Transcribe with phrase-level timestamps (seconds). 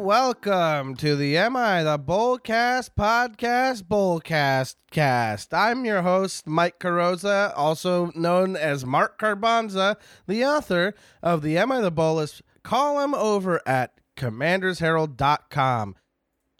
[0.00, 5.52] welcome to the Am I the Bolcast podcast, Bolcast cast.
[5.52, 9.96] I'm your host, Mike Carrozza, also known as Mark Carbonza,
[10.26, 15.96] the author of the Am I the Bolas column over at commandersherald.com.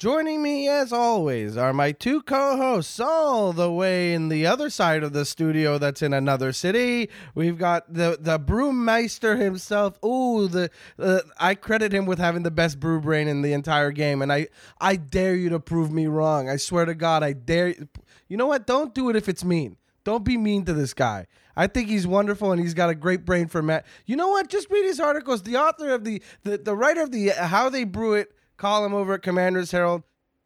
[0.00, 4.70] Joining me, as always, are my two co hosts, all the way in the other
[4.70, 7.10] side of the studio that's in another city.
[7.34, 10.02] We've got the, the brewmeister himself.
[10.02, 13.90] Ooh, the uh, I credit him with having the best brew brain in the entire
[13.90, 14.48] game, and I,
[14.80, 16.48] I dare you to prove me wrong.
[16.48, 17.86] I swear to God, I dare you.
[18.26, 18.66] You know what?
[18.66, 19.76] Don't do it if it's mean.
[20.04, 21.26] Don't be mean to this guy.
[21.56, 23.84] I think he's wonderful and he's got a great brain for Matt.
[24.06, 24.48] You know what?
[24.48, 25.42] Just read his articles.
[25.42, 29.14] The author of the, the, the writer of the How They Brew It column over
[29.14, 30.02] at Commander's Herald,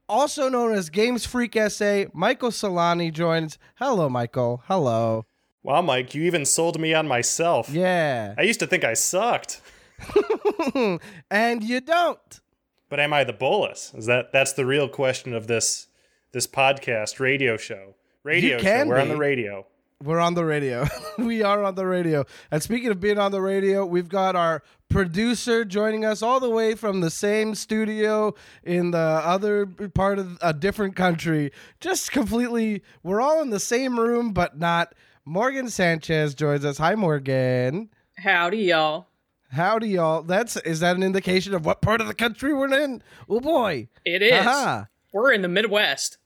[0.08, 2.04] also known as Games Freak SA.
[2.12, 3.58] Michael Solani joins.
[3.74, 4.62] Hello, Michael.
[4.68, 5.26] Hello.
[5.64, 7.68] Wow, Mike, you even sold me on myself.
[7.70, 8.34] Yeah.
[8.38, 9.60] I used to think I sucked.
[11.30, 12.40] and you don't.
[12.88, 13.92] But am I the Bolas?
[13.96, 15.88] Is that that's the real question of this
[16.30, 17.94] this podcast radio show?
[18.22, 18.86] Radio show.
[18.86, 19.66] We're on the radio.
[20.04, 20.86] We're on the radio.
[21.18, 22.26] we are on the radio.
[22.50, 26.50] And speaking of being on the radio, we've got our producer joining us all the
[26.50, 31.52] way from the same studio in the other part of a different country.
[31.80, 34.94] Just completely, we're all in the same room, but not.
[35.24, 36.76] Morgan Sanchez joins us.
[36.76, 37.88] Hi, Morgan.
[38.18, 39.06] Howdy, y'all.
[39.52, 40.22] Howdy, y'all.
[40.22, 43.02] That's is that an indication of what part of the country we're in?
[43.26, 43.88] Oh boy.
[44.04, 44.32] It is.
[44.32, 44.88] Aha.
[45.14, 46.18] We're in the Midwest.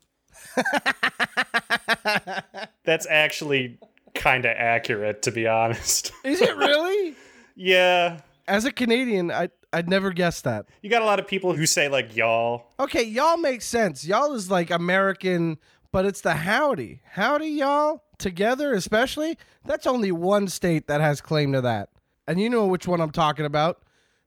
[2.84, 3.78] That's actually
[4.14, 6.12] kind of accurate, to be honest.
[6.25, 7.14] Is it really?
[7.56, 10.66] yeah, As a Canadian, I I'd never guessed that.
[10.81, 12.72] you got a lot of people who say like y'all.
[12.81, 14.05] Okay, y'all makes sense.
[14.06, 15.59] Y'all is like American,
[15.92, 17.00] but it's the howdy.
[17.12, 18.03] Howdy, y'all.
[18.19, 19.36] Together, especially.
[19.64, 21.91] That's only one state that has claim to that.
[22.27, 23.82] And you know which one I'm talking about.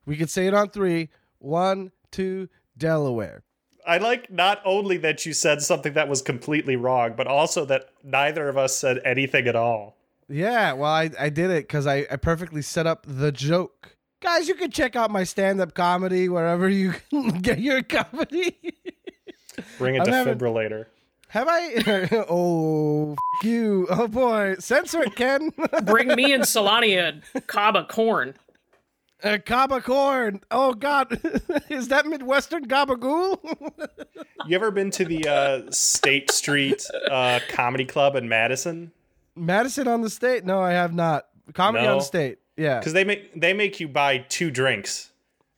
[0.05, 1.09] We could say it on three.
[1.39, 3.43] One, two, Delaware.
[3.87, 7.89] I like not only that you said something that was completely wrong, but also that
[8.03, 9.95] neither of us said anything at all.
[10.29, 13.97] Yeah, well, I, I did it because I, I perfectly set up the joke.
[14.21, 16.93] Guys, you can check out my stand up comedy wherever you
[17.41, 18.55] get your comedy.
[19.77, 20.85] Bring a I'm having- defibrillator.
[21.29, 22.25] Have I?
[22.29, 23.87] oh, f- you.
[23.89, 24.55] Oh, boy.
[24.59, 25.51] Censor it, Ken.
[25.83, 28.33] Bring me and Solani a cob of corn.
[29.23, 30.41] A Kaba corn.
[30.49, 31.19] Oh God,
[31.69, 33.37] is that Midwestern gabagool?
[34.47, 38.91] You ever been to the uh, State Street uh, Comedy Club in Madison?
[39.35, 40.45] Madison on the state?
[40.45, 41.27] No, I have not.
[41.53, 41.91] Comedy No.
[41.91, 42.39] on the state.
[42.57, 42.79] Yeah.
[42.79, 45.11] Because they make they make you buy two drinks.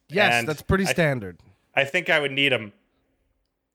[0.09, 1.39] Yes, that's pretty I- standard.
[1.73, 2.73] I think I would need them.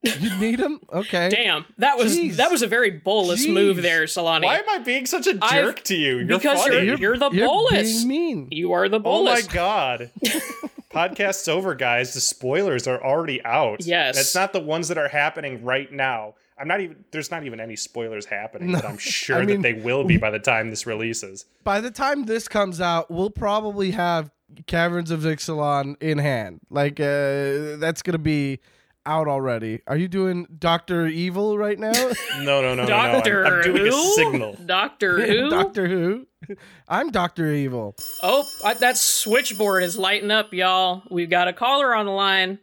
[0.20, 0.80] You need him?
[0.92, 1.28] Okay.
[1.28, 2.36] Damn, that was Jeez.
[2.36, 3.52] that was a very Bolas Jeez.
[3.52, 4.44] move there, Solani.
[4.44, 6.18] Why am I being such a jerk I've- to you?
[6.18, 6.84] You're because funny.
[6.86, 8.04] you're- you're the You're Bolas.
[8.04, 8.48] being mean.
[8.52, 9.42] You are the Bolas.
[9.44, 10.10] oh my god.
[10.90, 12.14] Podcast's over, guys.
[12.14, 13.84] The spoilers are already out.
[13.84, 14.16] Yes.
[14.16, 16.34] That's not the ones that are happening right now.
[16.60, 19.74] I'm not even there's not even any spoilers happening, but I'm sure I mean- that
[19.74, 21.44] they will be by the time this releases.
[21.64, 24.30] By the time this comes out, we'll probably have
[24.66, 26.60] Caverns of Ixalan in hand.
[26.70, 28.58] Like uh, that's gonna be
[29.08, 29.80] out already.
[29.86, 31.92] Are you doing Doctor Evil right now?
[32.38, 32.86] No, no, no, no, no.
[32.86, 33.98] Doctor I'm, I'm doing who?
[33.98, 34.56] a signal.
[34.64, 35.50] Doctor who?
[35.50, 36.26] Doctor Who?
[36.88, 37.96] I'm Doctor Evil.
[38.22, 41.02] Oh, I- that switchboard is lighting up, y'all.
[41.10, 42.58] We've got a caller on the line.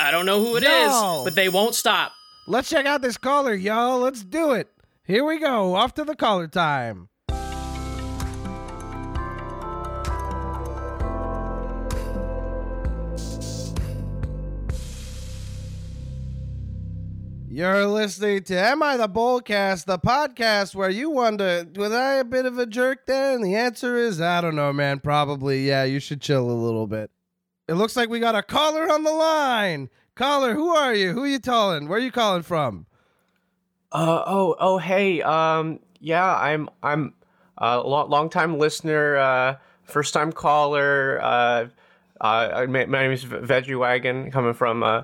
[0.00, 1.22] I don't know who it is, Yo.
[1.24, 2.12] but they won't stop.
[2.46, 3.98] Let's check out this caller, y'all.
[4.00, 4.68] Let's do it.
[5.04, 5.74] Here we go.
[5.74, 7.08] Off to the caller time.
[17.54, 22.24] You're listening to Am I the Bolcast, the podcast where you wonder, was I a
[22.24, 23.34] bit of a jerk there?
[23.34, 25.00] And the answer is, I don't know, man.
[25.00, 27.10] Probably, yeah, you should chill a little bit.
[27.68, 29.90] It looks like we got a caller on the line.
[30.14, 31.12] Caller, who are you?
[31.12, 31.88] Who are you calling?
[31.88, 32.86] Where are you calling from?
[33.92, 37.12] Uh oh oh hey um yeah I'm I'm
[37.58, 41.66] a lo- long time listener uh first time caller uh
[42.18, 45.02] uh my, my name is Veggie Wagon coming from uh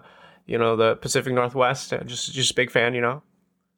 [0.49, 3.23] you know the Pacific Northwest uh, just just big fan you know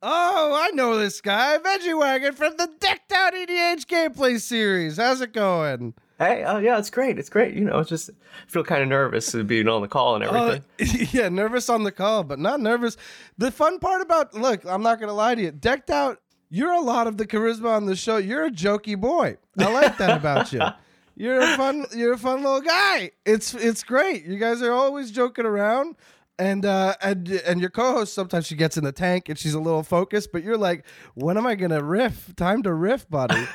[0.02, 4.96] Oh, I know this guy, Veggie Wagon from the Decked Out EDH gameplay series.
[4.96, 5.92] How's it going?
[6.18, 8.88] hey uh, yeah it's great it's great you know it's just I feel kind of
[8.90, 12.38] nervous to being on the call and everything Oh, yeah, nervous on the call, but
[12.38, 12.96] not nervous.
[13.38, 15.50] The fun part about look, I'm not gonna lie to you.
[15.50, 16.18] Decked Out,
[16.50, 18.16] you're a lot of the charisma on the show.
[18.18, 19.36] You're a jokey boy.
[19.58, 20.60] I like that about you.
[21.16, 23.10] You're a fun, you're a fun little guy.
[23.26, 24.24] It's it's great.
[24.24, 25.96] You guys are always joking around.
[26.40, 29.60] And uh, and and your co-host sometimes she gets in the tank and she's a
[29.60, 32.34] little focused, but you're like, when am I gonna riff?
[32.34, 33.46] Time to riff, buddy.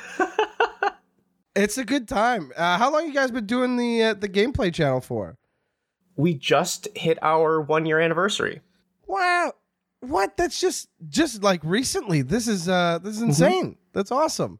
[1.56, 2.52] it's a good time.
[2.56, 5.36] Uh, how long you guys been doing the uh, the gameplay channel for?
[6.16, 8.60] we just hit our one year anniversary.
[9.06, 9.52] Wow.
[10.00, 10.36] What?
[10.36, 12.22] That's just just like recently.
[12.22, 13.76] This is uh this is insane.
[13.92, 14.58] That's awesome.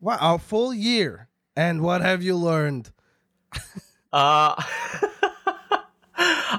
[0.00, 1.28] Wow, a full year.
[1.56, 2.90] And what have you learned?
[4.12, 4.62] Uh,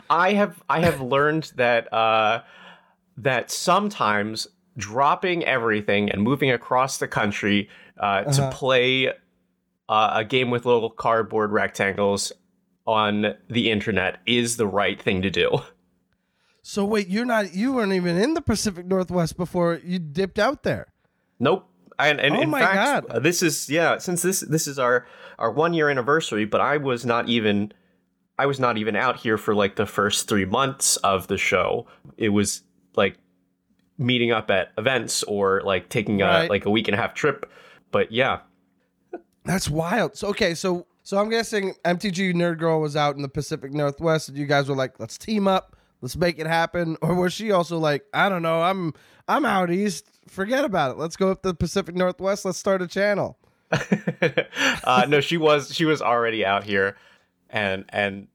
[0.10, 2.42] I have I have learned that uh,
[3.18, 4.48] that sometimes
[4.78, 7.70] dropping everything and moving across the country
[8.00, 8.32] uh, Uh-huh.
[8.50, 9.08] to play
[9.90, 12.32] uh, a game with little cardboard rectangles
[12.88, 15.60] on the internet is the right thing to do.
[16.62, 20.64] So wait, you're not you weren't even in the Pacific Northwest before you dipped out
[20.64, 20.88] there.
[21.40, 21.66] Nope.
[21.98, 23.24] And, and Oh in my fact, God.
[23.24, 23.98] this is yeah.
[23.98, 25.06] Since this this is our
[25.38, 27.74] our one year anniversary, but I was not even
[28.40, 31.88] I was not even out here for like the first three months of the show.
[32.18, 32.64] It was
[32.96, 33.18] like
[33.98, 37.52] meeting up at events or like taking a like a week and a half trip.
[37.92, 38.40] But yeah,
[39.44, 40.16] That's wild.
[40.16, 44.30] So okay, so so I'm guessing MTG Nerd Girl was out in the Pacific Northwest
[44.30, 46.96] and you guys were like, let's team up, let's make it happen.
[47.02, 48.94] Or was she also like, I don't know, I'm
[49.28, 50.10] I'm out east.
[50.30, 50.98] Forget about it.
[50.98, 52.46] Let's go up to the Pacific Northwest.
[52.46, 53.38] Let's start a channel.
[54.84, 56.96] uh, no, she was she was already out here,
[57.50, 58.28] and and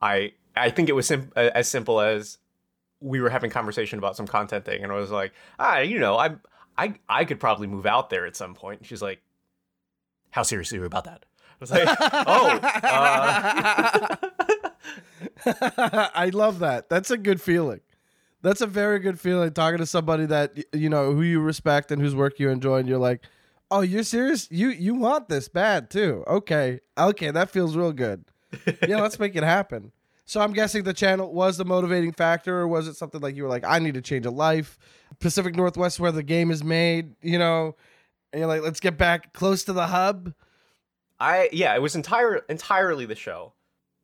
[0.00, 2.38] I I think it was sim- as simple as
[3.00, 6.16] we were having conversation about some content thing, and I was like, ah, you know,
[6.16, 6.36] I
[6.76, 8.80] I I could probably move out there at some point.
[8.80, 9.20] And she's like,
[10.30, 11.24] how serious are you about that?
[11.40, 11.88] I was like,
[12.26, 12.58] oh,
[15.44, 16.88] uh, I love that.
[16.88, 17.80] That's a good feeling.
[18.42, 22.00] That's a very good feeling talking to somebody that you know who you respect and
[22.00, 23.22] whose work you enjoy and you're like,
[23.70, 24.50] "Oh, you're serious?
[24.50, 26.80] You you want this bad too." Okay.
[26.96, 28.24] Okay, that feels real good.
[28.88, 29.92] Yeah, let's make it happen.
[30.24, 33.42] So I'm guessing the channel was the motivating factor or was it something like you
[33.42, 34.78] were like, "I need to change a life."
[35.18, 37.74] Pacific Northwest where the game is made, you know,
[38.32, 40.32] and you're like, "Let's get back close to the hub."
[41.18, 43.54] I yeah, it was entire entirely the show.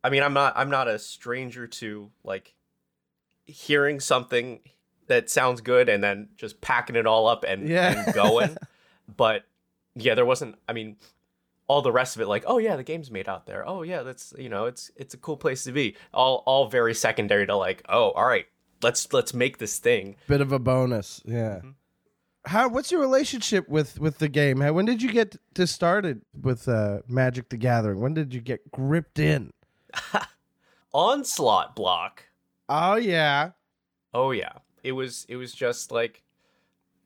[0.02, 2.54] I mean, I'm not I'm not a stranger to like
[3.46, 4.60] hearing something
[5.06, 8.02] that sounds good and then just packing it all up and, Yeah.
[8.04, 8.56] and going.
[9.16, 9.44] but
[9.94, 10.96] yeah, there wasn't I mean
[11.68, 13.68] all the rest of it like, oh yeah, the game's made out there.
[13.68, 15.96] Oh yeah, that's you know, it's it's a cool place to be.
[16.12, 18.46] All all very secondary to like, oh, all right,
[18.82, 20.16] let's let's make this thing.
[20.26, 21.60] bit of a bonus yeah
[22.44, 26.20] how what's your relationship with with the game How, when did you get to started
[26.40, 29.52] with uh magic the gathering when did you get gripped in
[30.92, 32.24] Onslaught block
[32.68, 33.50] oh yeah
[34.16, 34.52] Oh yeah.
[34.82, 36.22] It was it was just like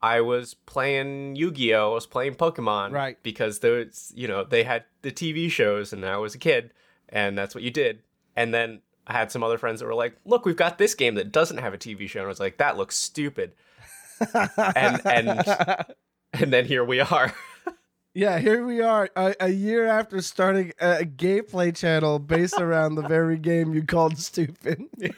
[0.03, 3.23] I was playing Yu-Gi-Oh, I was playing Pokemon Right.
[3.23, 6.73] because there's you know, they had the TV shows and I was a kid
[7.09, 8.03] and that's what you did.
[8.37, 11.17] And then I had some other friends that were like, "Look, we've got this game
[11.17, 13.55] that doesn't have a TV show." And I was like, "That looks stupid."
[14.35, 15.45] and and
[16.33, 17.35] and then here we are.
[18.15, 22.97] yeah here we are a, a year after starting a, a gameplay channel based around
[22.97, 24.83] the very game you called stupid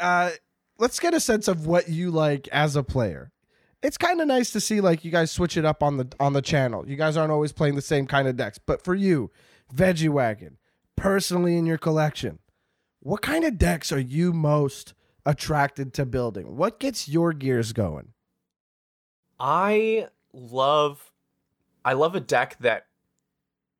[0.00, 0.30] uh
[0.78, 3.30] let's get a sense of what you like as a player.
[3.82, 6.32] It's kind of nice to see like you guys switch it up on the on
[6.32, 6.88] the channel.
[6.88, 8.58] You guys aren't always playing the same kind of decks.
[8.58, 9.30] But for you
[9.74, 10.58] veggie wagon
[10.96, 12.38] personally in your collection
[13.04, 14.94] what kind of decks are you most
[15.26, 16.56] attracted to building?
[16.56, 18.14] What gets your gears going?
[19.38, 21.12] I love
[21.84, 22.86] I love a deck that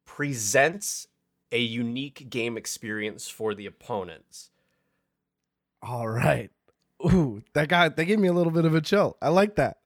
[0.05, 1.09] presents
[1.51, 4.51] a unique game experience for the opponents.
[5.83, 6.51] All right.
[7.05, 9.17] Ooh, that guy that gave me a little bit of a chill.
[9.21, 9.79] I like that.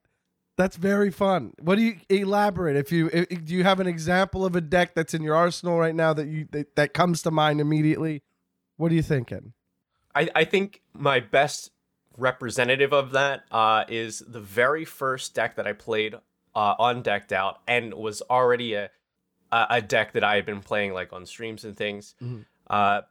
[0.57, 1.53] That's very fun.
[1.61, 2.77] What do you elaborate?
[2.77, 5.79] If you if, do you have an example of a deck that's in your arsenal
[5.79, 8.23] right now that you that, that comes to mind immediately?
[8.77, 9.53] What are you thinking?
[10.15, 11.71] I, I think my best
[12.17, 16.15] representative of that uh, is the very first deck that I played
[16.57, 18.91] uh, on Decked Out and was already a
[19.51, 22.15] a deck that I had been playing like on streams and things.
[22.23, 22.45] Mhm.
[22.69, 23.03] Uh,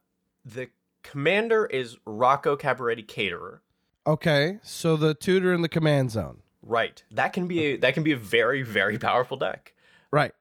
[0.45, 0.69] the
[1.01, 3.61] commander is Rocco Cabaretti Caterer.
[4.07, 6.37] Okay, so the tutor in the command zone.
[6.63, 7.03] Right.
[7.11, 9.73] That can be a, that can be a very very powerful deck.
[10.09, 10.33] Right.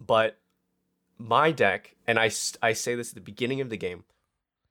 [0.00, 0.38] but
[1.18, 2.30] my deck and I
[2.62, 4.04] I say this at the beginning of the game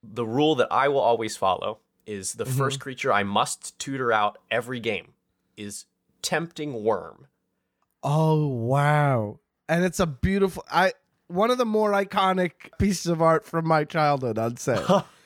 [0.01, 2.57] the rule that i will always follow is the mm-hmm.
[2.57, 5.13] first creature i must tutor out every game
[5.57, 5.85] is
[6.21, 7.27] tempting worm
[8.03, 9.39] Oh wow.
[9.67, 10.93] And it's a beautiful I
[11.27, 14.81] one of the more iconic pieces of art from my childhood, I'd say.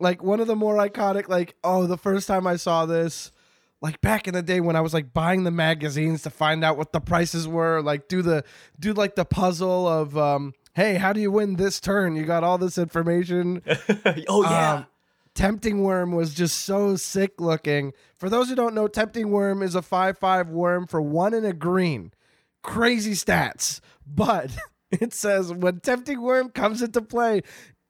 [0.00, 3.30] like one of the more iconic like oh the first time I saw this
[3.80, 6.78] like back in the day when I was like buying the magazines to find out
[6.78, 8.42] what the prices were, like do the
[8.80, 12.16] do like the puzzle of um hey, how do you win this turn?
[12.16, 13.62] You got all this information.
[14.28, 14.86] oh yeah Um,
[15.34, 17.92] Tempting Worm was just so sick looking.
[18.16, 21.44] For those who don't know, Tempting Worm is a 5 5 worm for one and
[21.44, 22.12] a green.
[22.62, 23.80] Crazy stats.
[24.06, 24.50] But
[24.90, 27.42] it says when Tempting Worm comes into play,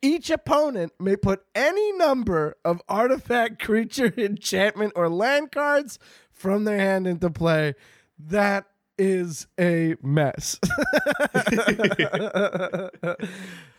[0.05, 5.99] Each opponent may put any number of artifact, creature, enchantment, or land cards
[6.31, 7.75] from their hand into play.
[8.19, 8.67] That
[8.99, 10.59] is a mess.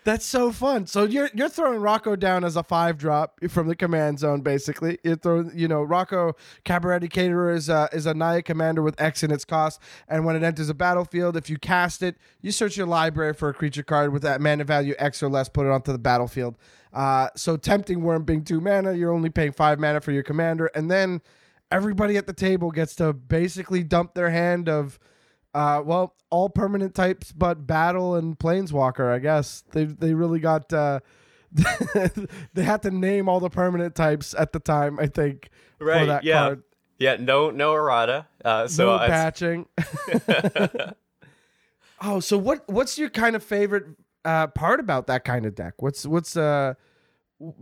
[0.04, 0.86] That's so fun.
[0.86, 5.00] So you're you're throwing Rocco down as a five drop from the command zone, basically.
[5.04, 9.24] You're throwing, you know, Rocco Cabaretti Caterer is a, is a Naya commander with X
[9.24, 12.78] in its cost, and when it enters a battlefield, if you cast it, you search
[12.78, 15.72] your library for a creature card with that mana value X or less, put it
[15.72, 16.56] onto the battlefield.
[16.94, 20.68] Uh, so tempting worm being two mana, you're only paying five mana for your commander,
[20.76, 21.20] and then
[21.76, 24.98] everybody at the table gets to basically dump their hand of
[25.54, 29.12] uh, well, all permanent types, but battle and planeswalker.
[29.12, 30.72] I guess they they really got.
[30.72, 31.00] Uh,
[32.54, 35.00] they had to name all the permanent types at the time.
[35.00, 36.40] I think for Right, that yeah.
[36.40, 36.64] card.
[36.98, 38.28] Yeah, no, no errata.
[38.44, 39.66] Uh, so no patching.
[42.02, 42.68] oh, so what?
[42.68, 43.86] What's your kind of favorite
[44.26, 45.76] uh, part about that kind of deck?
[45.78, 46.74] What's what's uh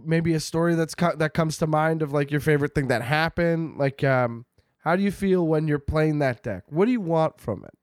[0.03, 3.01] maybe a story that's co- that comes to mind of like your favorite thing that
[3.01, 3.77] happened?
[3.77, 4.45] Like, um,
[4.79, 6.63] how do you feel when you're playing that deck?
[6.69, 7.77] What do you want from it?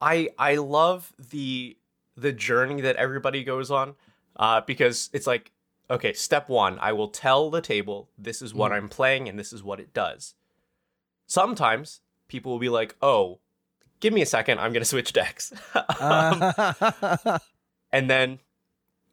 [0.00, 1.76] I I love the
[2.16, 3.94] the journey that everybody goes on
[4.36, 5.52] uh, because it's like
[5.90, 9.52] okay, step one, I will tell the table this is what I'm playing and this
[9.52, 10.34] is what it does.
[11.26, 13.40] Sometimes people will be like, oh,
[14.00, 15.52] give me a second, I'm gonna switch decks,
[16.00, 16.52] um,
[17.92, 18.38] and then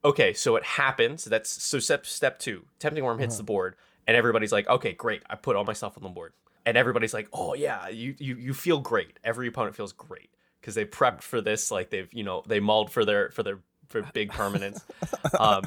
[0.03, 1.25] okay, so it happens.
[1.25, 3.75] That's so step step two, tempting worm hits the board,
[4.07, 6.33] and everybody's like, okay, great, I put all my stuff on the board,
[6.65, 9.19] and everybody's like, oh yeah, you you you feel great.
[9.23, 10.29] Every opponent feels great
[10.59, 13.59] because they prepped for this, like they've you know they mulled for their for their
[13.87, 14.83] for big permanence.
[15.39, 15.63] um,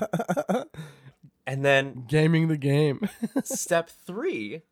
[1.47, 3.09] and then Gaming the game.
[3.45, 4.63] step three,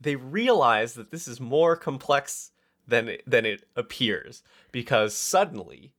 [0.00, 2.50] they realize that this is more complex
[2.86, 4.42] than it, than it appears
[4.72, 5.92] because suddenly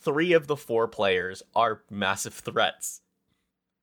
[0.00, 3.02] three of the four players are massive threats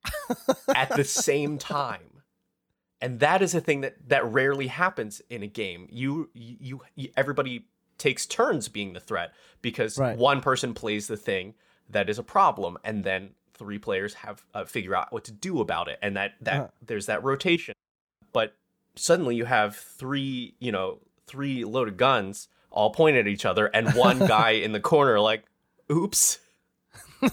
[0.74, 2.22] at the same time.
[3.00, 5.86] And that is a thing that that rarely happens in a game.
[5.90, 9.32] You you, you everybody takes turns being the threat
[9.62, 10.16] because Right.
[10.16, 11.54] one person plays the thing
[11.90, 15.60] that is a problem and then three players have uh, figure out what to do
[15.60, 16.68] about it and that that Uh-huh.
[16.86, 17.74] there's that rotation
[18.32, 18.54] but
[18.94, 23.94] suddenly you have three you know three loaded guns all pointed at each other and
[23.94, 25.42] one guy in the corner like
[25.90, 26.38] oops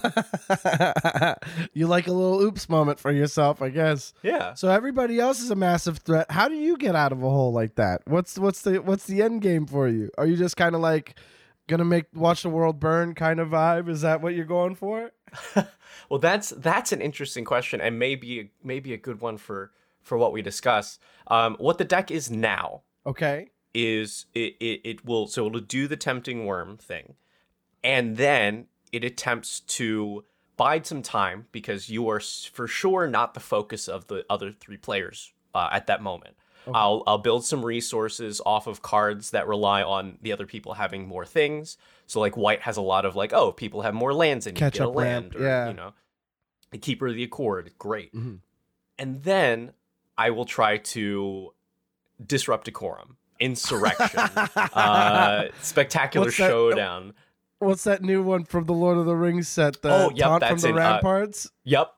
[1.72, 4.12] you like a little oops moment for yourself, I guess.
[4.22, 6.30] yeah So everybody else is a massive threat.
[6.30, 8.02] How do you get out of a hole like that?
[8.06, 10.10] What's what's the what's the end game for you?
[10.18, 11.18] Are you just kind of like
[11.68, 13.88] gonna make watch the world burn kind of vibe?
[13.88, 15.12] Is that what you're going for?
[16.08, 19.72] well that's that's an interesting question and maybe maybe a good one for
[20.02, 20.98] for what we discuss
[21.28, 23.48] um what the deck is now Okay.
[23.74, 27.14] is it, it, it will so it'll do the tempting worm thing
[27.86, 30.24] and then it attempts to
[30.58, 34.76] bide some time because you are for sure not the focus of the other three
[34.76, 36.36] players uh, at that moment
[36.74, 41.06] I'll, I'll build some resources off of cards that rely on the other people having
[41.06, 41.76] more things.
[42.06, 44.60] So like white has a lot of like, oh, people have more lands and you
[44.60, 45.68] Catch get a up ramp, land, or yeah.
[45.68, 45.92] you know,
[46.70, 48.14] the keeper of the accord, great.
[48.14, 48.40] Mhm.
[48.98, 49.72] And then
[50.16, 51.52] I will try to
[52.24, 57.14] disrupt decorum, insurrection, uh, spectacular showdown.
[57.58, 59.80] What's that new one from the Lord of the Rings set?
[59.82, 61.50] The Oh, yep, taunt from the in, uh, ramparts.
[61.64, 61.92] Yep,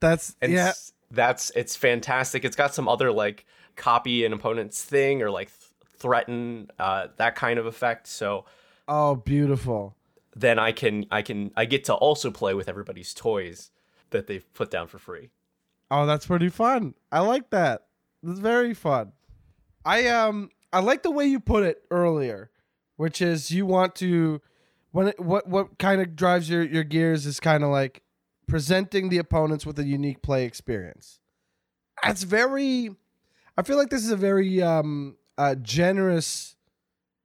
[0.00, 0.72] that's and yeah.
[1.10, 2.44] that's it's fantastic.
[2.44, 3.46] It's got some other like
[3.76, 8.06] copy an opponent's thing or like th- threaten uh, that kind of effect.
[8.06, 8.44] So
[8.86, 9.96] Oh, beautiful.
[10.36, 13.70] then I can I can I get to also play with everybody's toys
[14.10, 15.30] that they've put down for free.
[15.90, 16.94] Oh, that's pretty fun.
[17.10, 17.86] I like that.
[18.22, 19.12] It's very fun.
[19.86, 22.50] I um I like the way you put it earlier,
[22.96, 24.42] which is you want to
[24.98, 28.02] when it, what what kind of drives your your gears is kind of like
[28.48, 31.20] presenting the opponents with a unique play experience.
[32.02, 32.90] That's very
[33.56, 36.56] I feel like this is a very um uh generous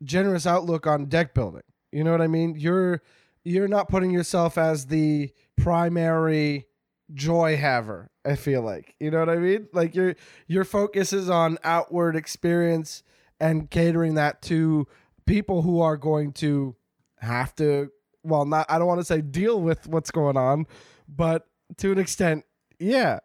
[0.03, 1.63] generous outlook on deck building.
[1.91, 2.53] You know what I mean?
[2.55, 3.01] You're
[3.43, 6.67] you're not putting yourself as the primary
[7.13, 10.15] joy haver i feel like you know what i mean like your
[10.47, 13.03] your focus is on outward experience
[13.39, 14.87] and catering that to
[15.27, 16.75] people who are going to
[17.23, 17.89] have to
[18.23, 20.65] well not i don't want to say deal with what's going on
[21.07, 22.45] but to an extent
[22.83, 23.19] yeah.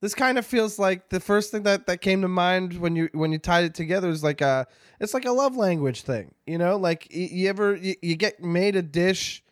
[0.00, 3.08] This kind of feels like the first thing that that came to mind when you
[3.12, 4.66] when you tied it together is like a
[5.00, 6.76] it's like a love language thing you know?
[6.76, 9.42] Like you ever you, you get made a dish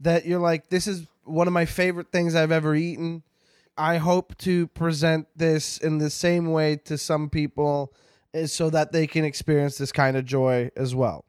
[0.00, 3.24] that you're like this is one of my favorite things i've ever eaten.
[3.76, 7.92] I hope to present this in the same way to some people
[8.32, 11.24] is so that they can experience this kind of joy as well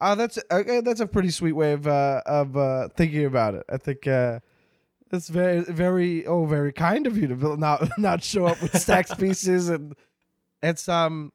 [0.00, 3.64] uh, that's okay, that's a pretty sweet way of uh, of uh, thinking about it
[3.68, 4.40] i think uh,
[5.10, 9.14] That's very, very, oh, very kind of you to not not show up with stacks
[9.24, 9.94] pieces, and
[10.62, 11.30] it's um,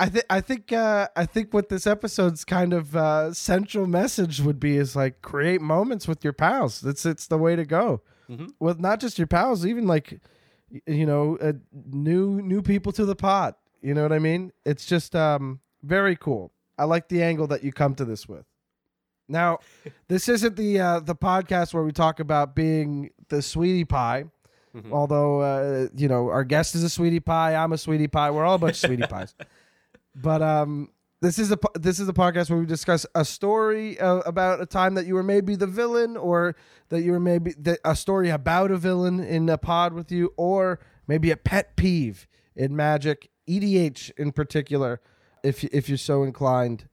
[0.00, 4.40] I think I think uh, I think what this episode's kind of uh, central message
[4.40, 6.84] would be is like create moments with your pals.
[6.84, 8.50] It's it's the way to go Mhm.
[8.60, 10.20] with not just your pals, even like
[10.86, 13.58] you know uh, new new people to the pot.
[13.80, 14.52] You know what I mean?
[14.64, 16.52] It's just um very cool.
[16.78, 18.44] I like the angle that you come to this with.
[19.28, 19.58] Now,
[20.08, 24.24] this isn't the uh, the podcast where we talk about being the sweetie pie.
[24.74, 24.92] Mhm.
[24.92, 28.30] Although uh, you know our guest is a sweetie pie, I'm a sweetie pie.
[28.30, 29.34] We're all a bunch of sweetie pies.
[30.20, 30.88] But um,
[31.20, 34.66] this is a this is a podcast where we discuss a story uh, about a
[34.66, 36.56] time that you were maybe the villain, or
[36.88, 40.32] that you were maybe the, a story about a villain in a pod with you,
[40.36, 45.00] or maybe a pet peeve in Magic, EDH in particular,
[45.42, 46.88] if you- if you're so inclined.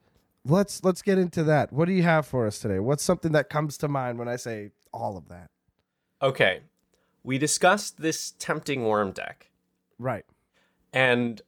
[0.47, 1.73] Let's let's get into that.
[1.73, 2.79] What do you have for us today?
[2.79, 5.49] What's something that comes to mind when I say all of that?
[6.21, 6.61] Okay,
[7.23, 9.49] we discussed this tempting worm deck,
[9.97, 10.25] Right.
[10.93, 11.41] and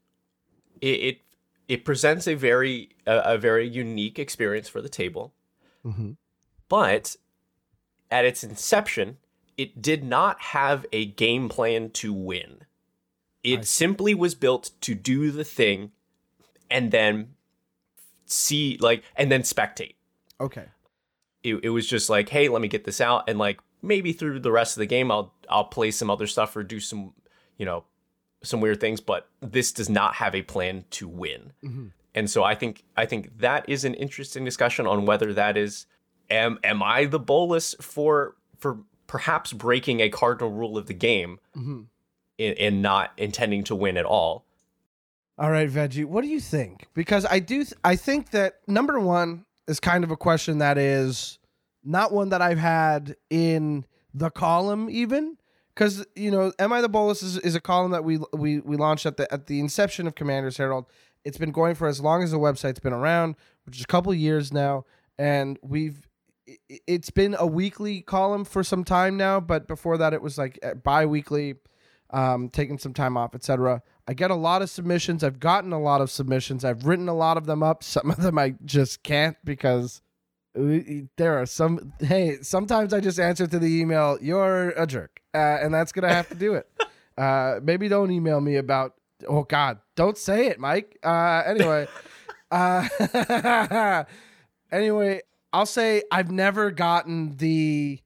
[0.82, 1.22] it it,
[1.68, 5.32] it presents a very a, a very unique experience for the table.
[5.86, 6.12] Mm-hmm.
[6.68, 7.16] But
[8.10, 9.18] at its inception,
[9.58, 12.62] it did not have a game plan to win.
[13.44, 15.92] It simply was built to do the thing
[16.70, 17.34] and then
[18.26, 19.96] see like and then spectate.
[20.40, 20.66] Okay.
[21.44, 24.40] It, it was just like, hey, let me get this out and like maybe through
[24.40, 27.14] the rest of the game I'll I'll play some other stuff or do some,
[27.58, 27.86] you know,
[28.44, 31.54] some weird things, but this does not have a plan to win.
[32.14, 35.86] And so I think I think that is an interesting discussion on whether that is
[36.30, 41.40] am am I the Bolas for for perhaps breaking a cardinal rule of the game
[41.56, 41.82] Mm-hmm.
[42.40, 44.46] in, in not intending to win at all.
[45.40, 46.88] All right, Veggie, what do you think?
[46.96, 50.80] Because I do, th- I think that number one is kind of a question that
[50.80, 51.38] is
[51.84, 55.38] not one that I've had in the column even.
[55.74, 58.78] Because you know, "Am I the Bolas" is, is a column that we we we
[58.78, 60.86] launched at the at the inception of Commander's Herald.
[61.24, 64.12] It's been going for as long as the website's been around, which is a couple
[64.12, 64.86] years now,
[65.20, 66.08] and we've
[66.88, 69.40] it's been a weekly column for some time now.
[69.40, 71.56] But before that, it was like uh, bi-weekly
[72.12, 73.82] um, taking some time off, etc.
[74.08, 75.24] I get a lot of submissions.
[75.24, 76.64] I've gotten a lot of submissions.
[76.64, 77.84] I've written a lot of them up.
[77.98, 80.02] Some of them I just can't because
[81.18, 81.94] there are some.
[82.00, 84.18] Hey, sometimes I just answer to the email.
[84.22, 86.68] You're a jerk, uh, and that's gonna have to do it.
[87.18, 88.94] Uh, maybe don't email me about.
[89.28, 91.00] Oh God, don't say it, Mike.
[91.04, 91.88] Uh, anyway,
[92.52, 94.04] uh,
[94.72, 98.00] anyway, I'll say I've never gotten the.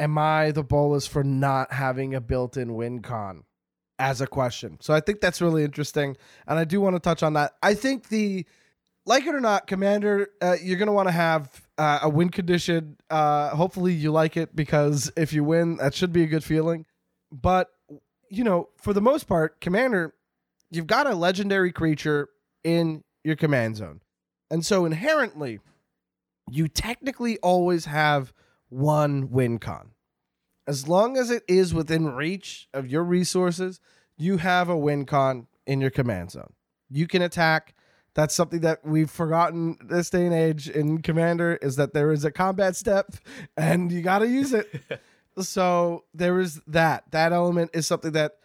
[0.00, 3.44] Am I the Bolas for not having a built-in win con?
[3.98, 4.78] As a question.
[4.80, 7.54] So I think that's really interesting, and I do want to touch on that.
[7.62, 8.46] I think the
[9.06, 12.96] like it or not, Commander, uh, you're gonna want to have uh, a win condition.
[13.08, 16.86] Uh, hopefully, you like it because if you win, that should be a good feeling.
[17.32, 17.70] But
[18.28, 20.14] you know, for the most part, Commander,
[20.70, 22.28] you've got a legendary creature
[22.64, 24.00] in your command zone,
[24.50, 25.60] and so inherently,
[26.50, 28.32] you technically always have
[28.68, 29.92] one win con
[30.66, 33.80] as long as it is within reach of your resources,
[34.16, 36.52] you have a win con in your command zone.
[36.90, 37.74] You can attack.
[38.14, 42.24] That's something that we've forgotten this day and age in Commander is that there is
[42.24, 43.12] a combat step
[43.56, 44.68] and you got to use it.
[45.38, 47.04] so there is that.
[47.10, 48.38] That element is something that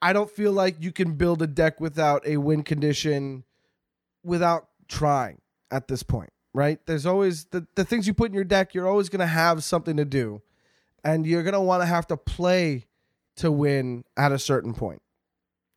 [0.00, 3.44] I don't feel like you can build a deck without a win condition
[4.22, 6.78] without trying at this point, right?
[6.86, 9.64] There's always the, the things you put in your deck, you're always going to have
[9.64, 10.42] something to do
[11.04, 12.86] and you're gonna want to have to play
[13.36, 15.02] to win at a certain point,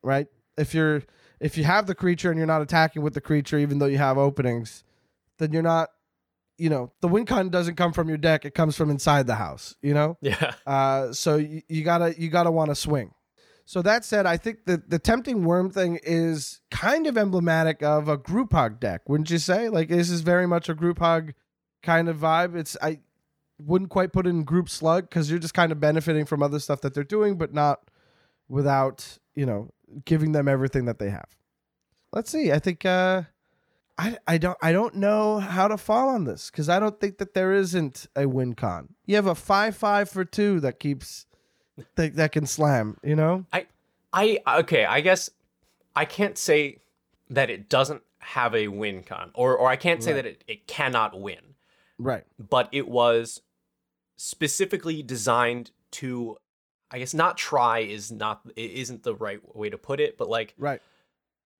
[0.04, 0.28] right?
[0.58, 1.04] If you're
[1.40, 3.98] if you have the creature and you're not attacking with the creature, even though you
[4.00, 4.84] have openings,
[5.40, 5.90] then you're not.
[6.60, 9.36] You know, the win con doesn't come from your deck; it comes from inside the
[9.36, 9.76] house.
[9.84, 10.56] You know, Yeah.
[10.66, 13.12] uh, so you, you gotta you gotta want to swing.
[13.66, 18.08] So that said, I think the the tempting worm thing is kind of emblematic of
[18.10, 19.70] a group hug deck, wouldn't you say?
[19.70, 21.34] Like this is very much a group hug
[21.84, 22.56] kind of vibe.
[22.56, 23.02] It's I
[23.60, 26.82] wouldn't quite put in group slug because you're just kind of benefiting from other stuff
[26.82, 27.90] that they're doing, but not
[28.48, 29.70] without you know
[30.06, 31.36] giving them everything that they have.
[32.14, 32.52] Let's see.
[32.52, 33.24] I think uh,
[33.98, 37.18] I I don't I don't know how to fall on this because I don't think
[37.18, 38.90] that there isn't a win con.
[39.06, 41.26] You have a five five for two that keeps
[41.96, 42.98] that that can slam.
[43.04, 43.46] You know.
[43.52, 43.66] I
[44.14, 45.30] I okay, I guess
[45.96, 46.78] I can't say
[47.30, 50.24] that it doesn't have a win con or or I can't say Right.
[50.24, 51.40] that it, it cannot win.
[52.00, 52.26] Right.
[52.38, 53.42] but it was
[54.18, 56.38] specifically designed to
[56.92, 60.30] I guess not try is not it isn't the right way to put it, but
[60.30, 60.82] like Right.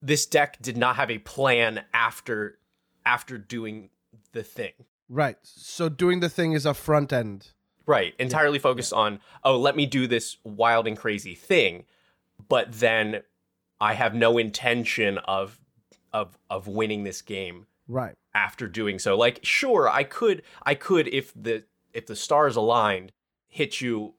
[0.02, 2.60] this deck did not have a plan after
[3.06, 3.90] after doing
[4.34, 4.74] the thing.
[5.10, 5.38] Right.
[5.44, 7.52] So doing the thing is a front end.
[7.86, 8.14] Right.
[8.20, 11.86] Entirely focused on, oh, let me do this wild and crazy thing,
[12.50, 13.22] but then
[13.80, 15.60] I have no intention of
[16.14, 18.16] of of winning this game Right.
[18.34, 19.18] after doing so.
[19.18, 21.64] Like, sure, I could I could if the
[21.98, 23.12] if the stars aligned,
[23.48, 24.14] hit you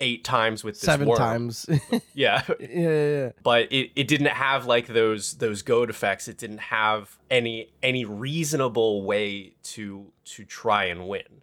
[0.00, 1.18] eight times with this Seven worm.
[1.18, 1.66] times.
[2.14, 2.42] Yeah.
[2.60, 3.30] yeah, yeah, yeah.
[3.42, 6.28] but it, it didn't have like those those goad effects.
[6.28, 11.42] It didn't have any any reasonable way to to try and win.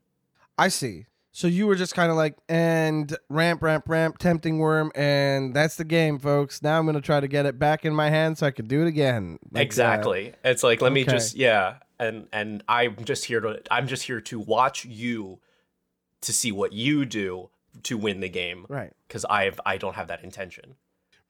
[0.58, 1.06] I see.
[1.32, 5.76] So you were just kind of like, and ramp, ramp, ramp, tempting worm, and that's
[5.78, 6.62] the game, folks.
[6.62, 8.82] Now I'm gonna try to get it back in my hand so I could do
[8.82, 9.40] it again.
[9.52, 10.34] Like, uh, exactly.
[10.44, 14.22] it's like let me just yeah, and and I'm just here to I'm just here
[14.22, 15.40] to watch you
[16.22, 17.50] to see what you do
[17.84, 18.94] to win the game right.
[19.08, 20.76] because I have I don't have that intention.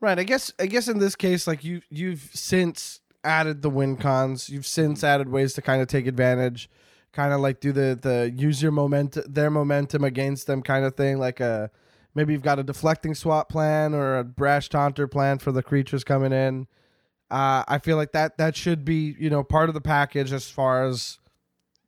[0.02, 0.18] Right.
[0.18, 0.52] I guess.
[0.60, 4.50] I guess in this case, like you, you've since added the win cons.
[4.50, 6.70] You've since added ways to kind of take advantage,
[7.12, 10.96] kind of like do the the use your momentum, their momentum against them, kind of
[10.96, 11.18] thing.
[11.20, 11.70] Like a
[12.16, 16.06] maybe you've got a deflecting swap plan or a brash taunter plan for the creatures
[16.06, 16.68] coming in.
[17.32, 20.50] Uh, I feel like that that should be you know part of the package as
[20.50, 21.20] far as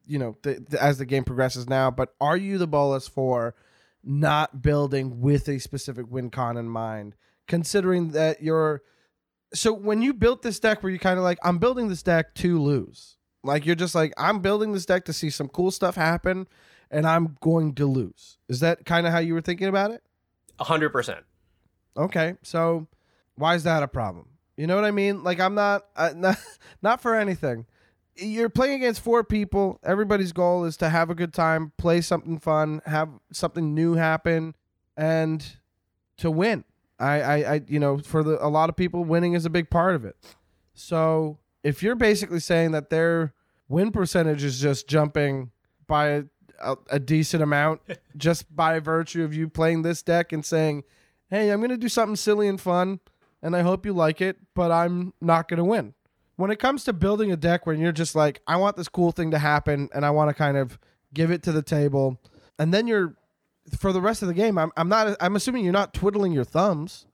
[0.05, 1.89] you know the, the, as the game progresses now.
[1.91, 3.55] But are you the Bolas for
[4.03, 7.15] not building with a specific win con in mind?
[7.47, 8.81] considering that you're
[9.53, 12.33] so when you built this deck were you kind of like i'm building this deck
[12.33, 15.95] to lose like you're just like i'm building this deck to see some cool stuff
[15.95, 16.47] happen
[16.91, 20.01] and i'm going to lose is that kind of how you were thinking about it
[20.59, 21.25] A hundred percent.
[21.97, 22.87] okay so
[23.35, 24.29] why is that a problem
[24.61, 25.23] you know what i mean?
[25.23, 26.37] Like i'm not uh, not,
[26.83, 27.65] not for anything.
[28.15, 29.79] You're playing against four people.
[29.83, 34.53] Everybody's goal is to have a good time play something fun have something new happen
[34.95, 35.43] and
[36.17, 36.63] to win.
[36.99, 39.71] I, I, I, you know, for the a lot of people, winning is a big
[39.71, 40.15] part of it.
[40.75, 43.33] So if you're basically saying that their
[43.67, 45.49] win percentage is just jumping
[45.87, 46.23] by a,
[46.59, 47.81] a, a decent amount,
[48.15, 50.83] just by virtue of you playing this deck and saying,
[51.31, 52.99] "Hey, I'm going to do something silly and fun,
[53.41, 55.93] and I hope you like it, but I'm not going to win."
[56.35, 59.11] When it comes to building a deck, when you're just like, "I want this cool
[59.11, 60.79] thing to happen, and I want to kind of
[61.13, 62.19] give it to the table,"
[62.57, 63.15] and then you're
[63.77, 66.43] for the rest of the game, I'm I'm not I'm assuming you're not twiddling your
[66.43, 67.05] thumbs.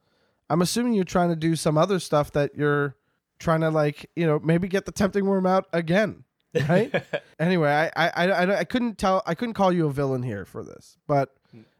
[0.49, 2.95] I'm assuming you're trying to do some other stuff that you're
[3.39, 6.23] trying to like, you know, maybe get the tempting worm out again.
[6.67, 7.03] Right?
[7.39, 10.63] anyway, I, I I I couldn't tell I couldn't call you a villain here for
[10.63, 11.35] this, but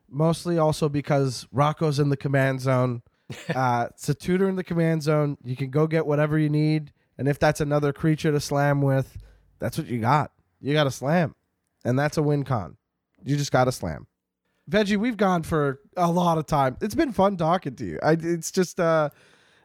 [0.10, 3.02] mostly also because Rocco's in the command zone.
[3.54, 5.38] Uh, it's a tutor in the command zone.
[5.44, 9.18] You can go get whatever you need, and if that's another creature to slam with,
[9.60, 10.32] that's what you got.
[10.62, 11.36] You got to slam,
[11.84, 12.78] and that's a win con.
[13.26, 14.08] You just got to slam.
[14.70, 16.78] Veggie, we've gone for a lot of time.
[16.82, 18.00] It's been fun talking to you.
[18.04, 19.10] I, it's just, uh,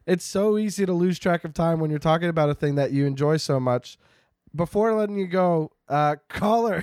[0.06, 2.92] it's so easy to lose track of time when you're talking about a thing that
[2.92, 3.98] you enjoy so much.
[4.54, 6.82] Before letting you go, uh, caller,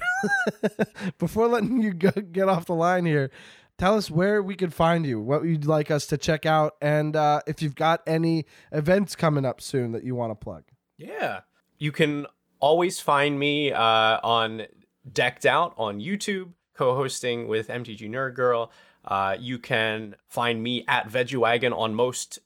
[1.17, 3.31] before letting you go, get off the line here,
[3.79, 7.15] tell us where we could find you, what you'd like us to check out, and
[7.15, 10.63] uh, if you've got any events coming up soon that you want to plug.
[10.97, 11.41] Yeah.
[11.77, 12.27] You can
[12.59, 14.63] always find me uh, on
[15.11, 18.71] Decked Out on YouTube, co hosting with MTG Nerd Girl.
[19.05, 22.39] Uh, you can find me at VeggieWagon on most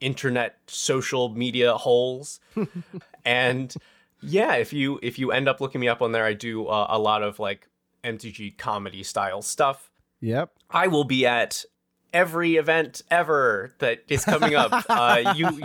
[0.00, 2.40] internet social media holes.
[3.24, 3.74] and
[4.20, 6.86] yeah, if you if you end up looking me up on there, I do uh,
[6.90, 7.68] a lot of like
[8.02, 9.87] MTG comedy style stuff.
[10.20, 10.50] Yep.
[10.70, 11.64] I will be at
[12.12, 14.84] every event ever that is coming up.
[14.88, 15.60] uh, you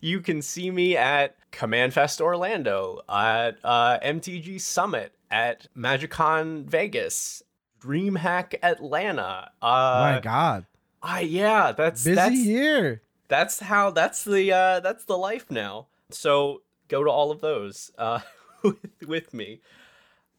[0.00, 7.42] you can see me at CommandFest Orlando, at uh, MTG Summit, at MagicCon Vegas,
[7.82, 9.50] DreamHack Atlanta.
[9.60, 10.66] Uh, My God,
[11.02, 13.02] I yeah, that's busy that's year.
[13.28, 15.86] that's how that's the uh, that's the life now.
[16.10, 18.20] So go to all of those uh,
[18.62, 19.60] with, with me.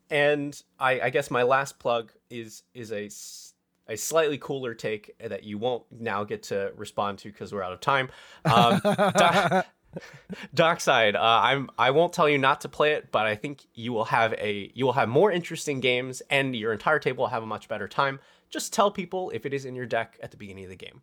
[0.09, 3.09] And I, I guess my last plug is is a
[3.89, 7.73] a slightly cooler take that you won't now get to respond to because we're out
[7.73, 8.09] of time.
[8.45, 9.67] Um, Doc,
[10.53, 13.91] Dockside, uh, I'm I won't tell you not to play it, but I think you
[13.91, 17.43] will have a you will have more interesting games, and your entire table will have
[17.43, 18.19] a much better time.
[18.49, 21.01] Just tell people if it is in your deck at the beginning of the game.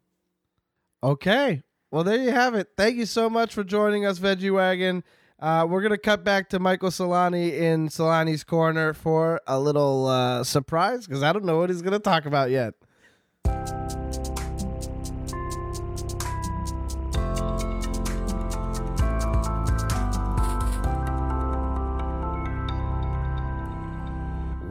[1.03, 1.62] Okay.
[1.90, 2.71] Well, there you have it.
[2.77, 5.05] Thank you so much for joining us, Veggie Wagon.
[5.38, 10.42] Uh, we're gonna cut back to Michael Solani in Solani's corner for a little uh,
[10.42, 12.72] surprise because I don't know what he's gonna talk about yet.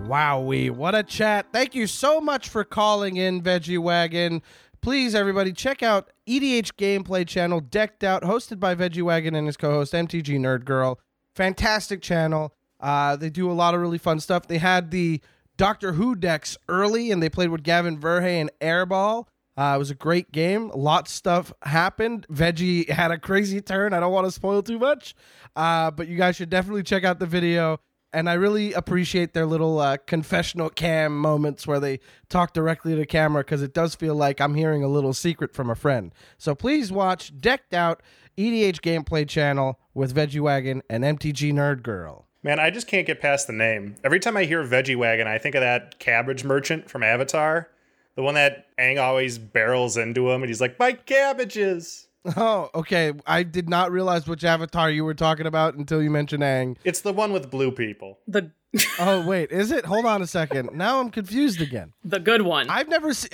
[0.07, 1.47] Wowee, what a chat.
[1.51, 4.41] Thank you so much for calling in, Veggie Wagon.
[4.81, 9.57] Please, everybody, check out EDH Gameplay channel, Decked Out, hosted by Veggie Wagon and his
[9.57, 10.99] co host, MTG Nerd Girl.
[11.35, 12.53] Fantastic channel.
[12.79, 14.47] Uh, they do a lot of really fun stuff.
[14.47, 15.21] They had the
[15.57, 19.27] Doctor Who decks early, and they played with Gavin Verhey and Airball.
[19.57, 20.69] Uh, it was a great game.
[20.75, 22.27] Lots of stuff happened.
[22.27, 23.93] Veggie had a crazy turn.
[23.93, 25.15] I don't want to spoil too much,
[25.55, 27.79] uh, but you guys should definitely check out the video.
[28.15, 31.99] And I really appreciate their little uh, confessional cam moments where they
[32.29, 35.53] talk directly to the camera because it does feel like I'm hearing a little secret
[35.53, 36.13] from a friend.
[36.37, 38.01] So please watch Decked Out
[38.37, 42.25] EDH Gameplay Channel with Veggie Wagon and MTG Nerd Girl.
[42.41, 43.97] Man, I just can't get past the name.
[44.01, 47.69] Every time I hear Veggie Wagon, I think of that cabbage merchant from Avatar.
[48.15, 52.04] The one that Aang always barrels into him and he's like, My cabbages.
[52.37, 53.13] Oh, okay.
[53.25, 56.77] I did not realize which avatar you were talking about until you mentioned Aang.
[56.83, 58.19] It's the one with blue people.
[58.27, 58.51] The
[58.99, 59.85] Oh, wait, is it?
[59.85, 60.71] Hold on a second.
[60.73, 61.93] Now I'm confused again.
[62.03, 62.69] the good one.
[62.69, 63.31] I've never seen.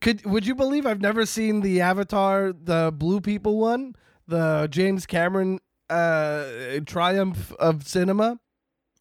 [0.00, 3.94] Could would you believe I've never seen the Avatar, the Blue People one,
[4.28, 8.38] the James Cameron uh triumph of cinema?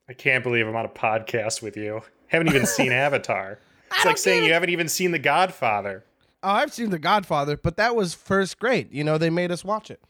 [0.10, 2.02] I can't believe I'm on a podcast with you.
[2.28, 3.60] Haven't even seen Avatar.
[3.96, 6.04] It's like saying you haven't even seen The Godfather.
[6.44, 8.90] Oh, I've seen The Godfather, but that was first grade.
[8.92, 10.02] You know, they made us watch it.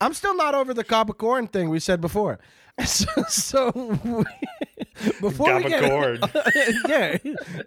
[0.00, 2.38] I'm still not over the Capricorn thing we said before.
[2.86, 3.70] So, so
[4.02, 4.24] we,
[5.20, 5.82] before we get
[6.88, 7.18] yeah,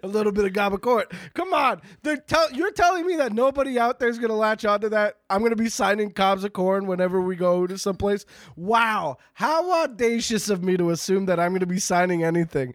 [0.02, 1.04] a little bit of Gabacorn.
[1.34, 4.88] Come on, They're tell, you're telling me that nobody out there is gonna latch onto
[4.90, 5.16] that.
[5.28, 8.24] I'm gonna be signing cobs of corn whenever we go to someplace.
[8.54, 12.74] Wow, how audacious of me to assume that I'm gonna be signing anything.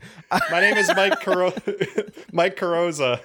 [0.50, 1.54] My name is Mike Caro-
[2.32, 3.22] Mike Carrozza.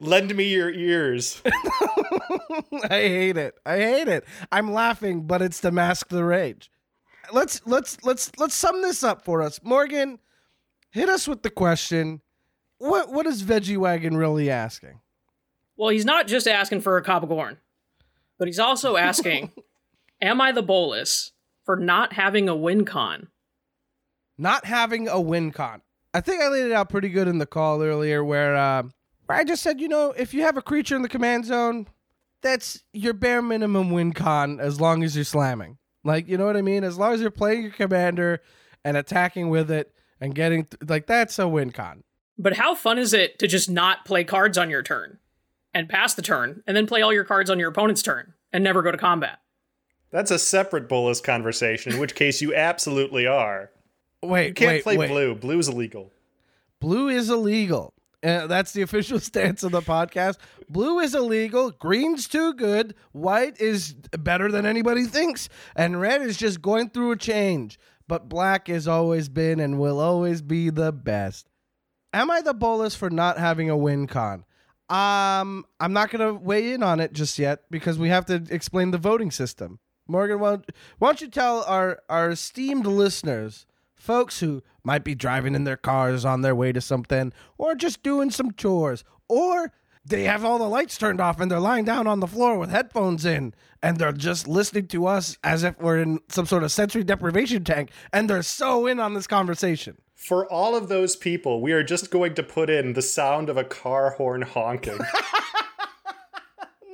[0.00, 1.40] Lend me your ears.
[1.44, 3.54] I hate it.
[3.64, 4.24] I hate it.
[4.52, 6.70] I'm laughing, but it's to mask the rage.
[7.32, 9.60] Let's let's let's let's sum this up for us.
[9.62, 10.18] Morgan,
[10.96, 12.22] hit us with the question.
[12.78, 15.00] What what is Veggie Wagon really asking?
[15.76, 17.58] well, he's not just asking for a corn,
[18.38, 19.52] but he's also asking,
[20.20, 21.32] "Am I the Bolas
[21.64, 23.28] for not having a win con?"
[24.38, 25.82] Not having a win con.
[26.12, 28.84] I think I laid it out pretty good in the call earlier where uh,
[29.26, 31.86] where I just said, you know, if you have a creature in the command zone,
[32.42, 35.78] that's your bare minimum win con as long as you're slamming.
[36.04, 36.84] Like, you know what I mean?
[36.84, 38.40] As long as you're playing your commander
[38.84, 42.02] and attacking with it and getting th- like that's a win con.
[42.38, 45.18] But how fun is it to just not play cards on your turn
[45.72, 48.62] and pass the turn, and then play all your cards on your opponent's turn and
[48.64, 49.38] never go to combat?
[50.10, 53.70] That's a separate Bolas conversation, in which case you absolutely are.
[54.22, 55.40] Wait, You can't wait, play wait.
[55.40, 55.58] blue.
[55.58, 56.12] is illegal.
[56.80, 57.92] Blue is illegal.
[58.22, 60.36] Uh, that's the official stance of the podcast.
[60.68, 61.70] Blue is illegal.
[61.72, 62.94] Green's too good.
[63.12, 65.48] White is better than anybody thinks.
[65.74, 67.78] And red is just going through a change.
[68.08, 71.48] But black has always been and will always be the best.
[72.12, 74.44] Am I the Bolas for not having a win con?
[74.88, 78.44] Um, I'm not going to weigh in on it just yet because we have to
[78.50, 79.80] explain the voting system.
[80.06, 83.66] Morgan, why don't, why don't you tell our, our esteemed listeners,
[83.96, 88.04] folks who might be driving in their cars on their way to something, or just
[88.04, 89.72] doing some chores, or
[90.08, 92.70] they have all the lights turned off and they're lying down on the floor with
[92.70, 96.70] headphones in and they're just listening to us as if we're in some sort of
[96.72, 99.98] sensory deprivation tank and they're so in on this conversation.
[100.14, 103.56] For all of those people, we are just going to put in the sound of
[103.56, 104.98] a car horn honking.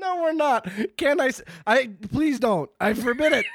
[0.03, 0.69] No, we're not.
[0.97, 1.31] Can I
[1.65, 2.69] I please don't.
[2.81, 3.47] I forbid it.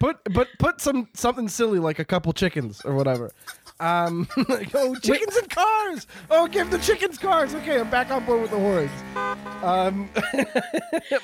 [0.00, 3.30] Put but put some something silly like a couple chickens or whatever.
[3.78, 6.06] Um, oh, chickens and cars.
[6.30, 7.54] Oh, give the chickens cars.
[7.54, 8.92] Okay, I'm back on board with the hordes.
[9.62, 10.08] Um,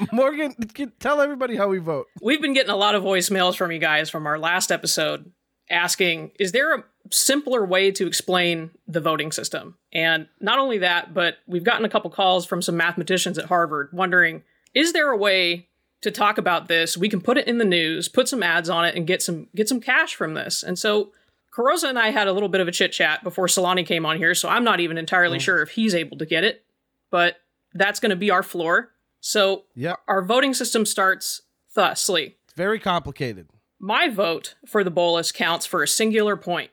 [0.12, 0.55] Morgan,
[1.01, 2.09] tell everybody how we vote.
[2.21, 5.33] We've been getting a lot of voicemails from you guys from our last episode
[5.71, 9.77] asking, is there a simpler way to explain the voting system?
[9.93, 13.88] And not only that, but we've gotten a couple calls from some mathematicians at Harvard
[13.93, 14.43] wondering,
[14.75, 15.69] is there a way
[16.03, 16.97] to talk about this?
[16.97, 19.49] We can put it in the news, put some ads on it, and get some
[19.55, 20.62] get some cash from this.
[20.62, 21.12] And so
[21.53, 24.17] Carrozza and I had a little bit of a chit chat before Solani came on
[24.17, 25.43] here, so I'm not even entirely mm.
[25.43, 26.65] sure if he's able to get it,
[27.11, 27.37] but
[27.75, 28.91] that's going to be our floor.
[29.21, 31.43] So Yep, our voting system starts
[31.75, 32.37] thusly.
[32.45, 33.49] it's very complicated.
[33.79, 36.71] My vote for the Bolas counts for a singular point.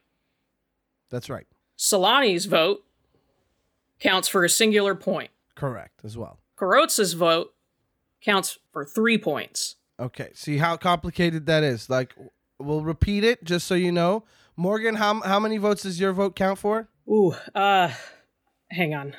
[1.10, 1.48] That's right.
[1.78, 2.84] Solani's vote
[4.00, 5.32] counts for a singular point.
[5.56, 6.40] Correct as well.
[6.58, 7.54] Carrozza's vote
[8.22, 9.76] counts for three points.
[10.00, 11.90] Okay, see how complicated that is.
[11.90, 12.14] Like,
[12.58, 14.24] we'll repeat it just so you know.
[14.60, 16.90] Morgan, how how many votes does your vote count for?
[17.08, 17.90] Ooh, uh,
[18.70, 19.16] hang on.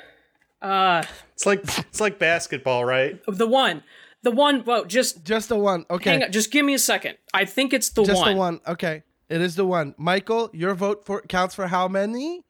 [0.61, 1.01] Uh,
[1.33, 3.19] It's like it's like basketball, right?
[3.27, 3.81] the one,
[4.21, 4.87] the one vote.
[4.87, 5.87] Just Just the one.
[5.89, 6.11] Okay.
[6.11, 6.31] hang on.
[6.31, 7.17] Just give me a second.
[7.33, 8.25] I think it's the Just one.
[8.25, 8.59] Just the one.
[8.67, 9.01] Okay.
[9.29, 9.95] It is the one.
[9.97, 12.43] Michael, your vote for counts for how many?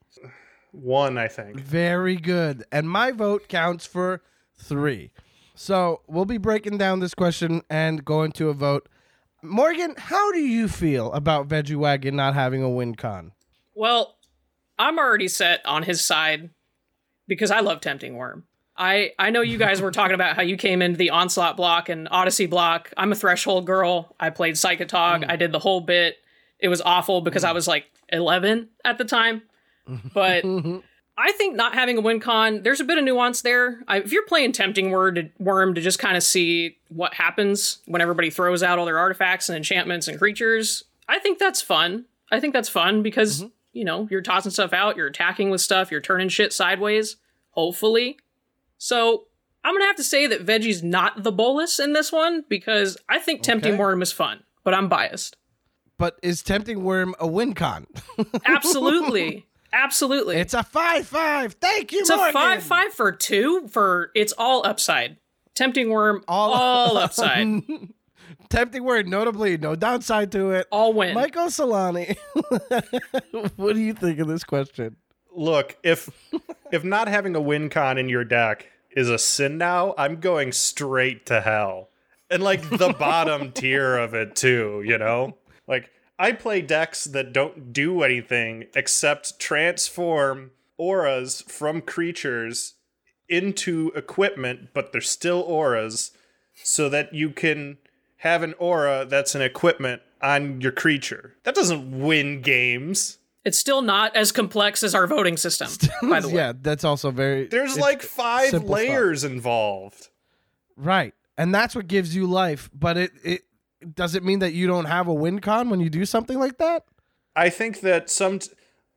[0.72, 1.58] One, I think.
[1.60, 2.64] Very good.
[2.70, 4.20] And my vote counts for
[4.58, 5.12] three.
[5.54, 8.86] So we'll be breaking down this question and going to a vote.
[9.42, 13.32] Morgan, how do you feel about Veggie Wagon not having a win con?
[13.74, 14.16] Well,
[14.78, 16.50] I'm already set on his side
[17.26, 18.44] because I love Tempting Worm.
[18.76, 21.88] I I know you guys were talking about how you came into the Onslaught block
[21.88, 22.92] and Odyssey block.
[22.96, 24.14] I'm a Threshold girl.
[24.18, 25.24] I played Psychotog.
[25.24, 25.30] Mm.
[25.30, 26.16] I did the whole bit.
[26.58, 29.42] It was awful because I was like 11 at the time.
[30.14, 30.44] But
[31.16, 33.82] I think not having a win con, there's a bit of nuance there.
[33.86, 38.00] I, if you're playing Tempting Word Wurm to just kind of see what happens when
[38.00, 42.06] everybody throws out all their artifacts and enchantments and creatures, I think that's fun.
[42.30, 43.48] I think that's fun because, mm-hmm.
[43.72, 47.16] you know, you're tossing stuff out, you're attacking with stuff, you're turning shit sideways,
[47.50, 48.18] hopefully.
[48.78, 49.26] So
[49.64, 52.96] I'm going to have to say that Veggie's not the Bolas in this one because
[53.08, 55.36] I think Tempting Wurm is fun, but I'm biased.
[55.98, 57.86] But is Tempting Wurm a win con?
[58.46, 59.46] Absolutely.
[59.72, 60.36] Absolutely.
[60.36, 61.54] it's a 5 5.
[61.54, 65.16] Thank you, It's a five five for two for it's all upside.
[65.54, 67.62] Tempting Wurm, All- all, upside,
[68.48, 70.66] Tempting Word, notably, no downside to it.
[70.70, 71.14] all win.
[71.14, 72.16] Michael Solani,
[73.56, 74.96] what do you think of this question?
[75.34, 76.10] Look, if
[76.70, 80.52] if not having a win con in your deck is a sin now, I'm going
[80.52, 81.88] straight to hell.
[82.30, 85.36] And like the bottom tier of it too, you know?
[85.66, 85.90] Like
[86.22, 92.74] I play decks that don't do anything except transform auras from creatures
[93.28, 96.12] into equipment, but they're still auras,
[96.62, 97.78] so that you can
[98.18, 101.34] have an aura that's an equipment on your creature.
[101.42, 103.18] That doesn't win games.
[103.44, 105.70] It's still not as complex as our voting system,
[106.08, 106.34] by the way.
[106.34, 107.48] yeah, that's also very.
[107.48, 108.78] There's like five simple stuff.
[108.78, 110.08] layers involved.
[110.76, 111.14] Right.
[111.36, 112.70] And that's what gives you life.
[112.72, 113.42] But it, it
[113.94, 116.58] does it mean that you don't have a win con when you do something like
[116.58, 116.84] that?
[117.34, 118.40] I think that some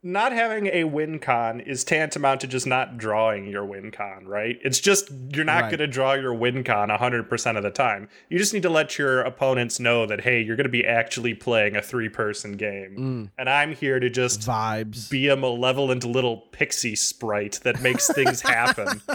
[0.04, 4.60] not having a win con is tantamount to just not drawing your win con, right?
[4.64, 5.70] It's just you're not Right.
[5.72, 8.08] going to draw your win con 100% of the time.
[8.30, 11.34] You just need to let your opponents know that hey, you're going to be actually
[11.34, 12.96] playing a three-person game.
[13.00, 13.32] Mm.
[13.40, 15.10] And I'm here to just Vibes.
[15.10, 19.02] be a malevolent little pixie sprite that makes things happen.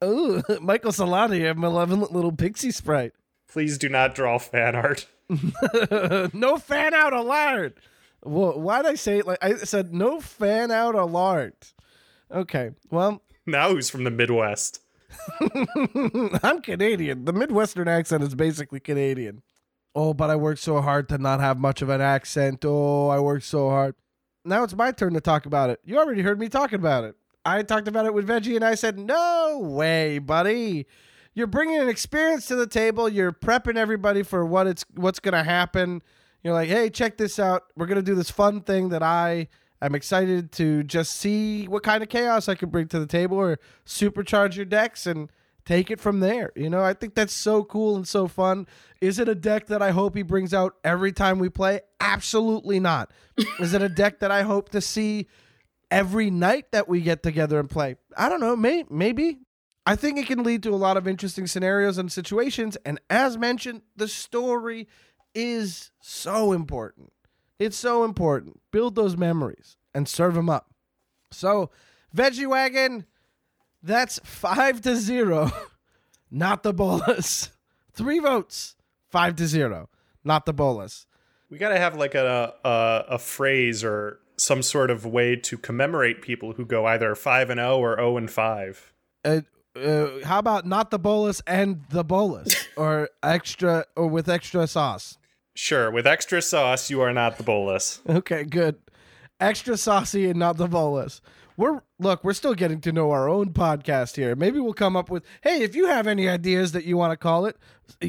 [0.00, 3.12] Oh, Michael Solani, a malevolent little pixie sprite.
[3.48, 5.06] Please do not draw fan art.
[6.32, 7.74] no fan out allowed.
[8.24, 11.52] Well, why'd I say it like I said no fan out allowed?
[12.30, 12.70] Okay.
[12.90, 14.80] Well, Now who's from the Midwest?
[16.42, 17.24] I'm Canadian.
[17.24, 19.42] The Midwestern accent is basically Canadian.
[19.94, 22.64] Oh, but I worked so hard to not have much of an accent.
[22.64, 23.94] Oh, I worked so hard.
[24.44, 25.80] Now it's my turn to talk about it.
[25.84, 27.16] You already heard me talking about it.
[27.44, 30.86] I talked about it with Veggie and I said, No way, buddy.
[31.38, 33.08] You're bringing an experience to the table.
[33.08, 36.02] You're prepping everybody for what it's what's going to happen.
[36.42, 37.62] You're like, "Hey, check this out.
[37.76, 39.46] We're going to do this fun thing that I
[39.80, 43.36] am excited to just see what kind of chaos I can bring to the table
[43.36, 45.30] or supercharge your decks and
[45.64, 46.50] take it from there.
[46.56, 48.66] You know, I think that's so cool and so fun.
[49.00, 51.82] Is it a deck that I hope he brings out every time we play?
[52.00, 53.12] Absolutely not.
[53.60, 55.28] Is it a deck that I hope to see
[55.88, 57.94] every night that we get together and play?
[58.16, 59.38] I don't know, may- maybe.
[59.88, 63.38] I think it can lead to a lot of interesting scenarios and situations and as
[63.38, 64.86] mentioned, the story
[65.34, 67.10] is so important.
[67.58, 68.60] It's so important.
[68.70, 70.74] Build those memories and serve them up.
[71.30, 71.70] So,
[72.14, 73.06] Veggie Wagon,
[73.82, 75.50] that's five to zero,
[76.30, 77.50] not the Bolas.
[77.94, 78.76] Three votes,
[79.10, 79.88] five to zero,
[80.22, 81.06] not the Bolas.
[81.48, 85.56] We got to have like a, a a phrase or some sort of way to
[85.56, 88.92] commemorate people who go either 5 and 0 or 0 and 5.
[89.24, 89.40] Uh,
[89.78, 95.18] uh, how about not the Bolas and the Bolas, or extra, or with extra sauce?
[95.54, 98.00] Sure, with extra sauce, you are not the Bolas.
[98.08, 98.76] Okay, good.
[99.40, 101.20] Extra saucy and not the Bolas.
[101.56, 104.36] We're look, we're still getting to know our own podcast here.
[104.36, 107.16] Maybe we'll come up with, hey, if you have any ideas that you want to
[107.16, 107.56] call it,